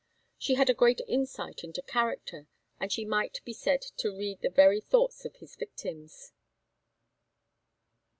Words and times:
She 0.39 0.55
had 0.55 0.67
a 0.67 0.73
great 0.73 0.99
insight 1.07 1.63
into 1.63 1.83
character, 1.83 2.47
and 2.79 2.91
she 2.91 3.05
might 3.05 3.39
be 3.45 3.53
said 3.53 3.83
to 3.97 4.09
read 4.09 4.41
the 4.41 4.49
very 4.49 4.81
thoughts 4.81 5.25
of 5.25 5.35
his 5.35 5.55
victims. 5.55 6.31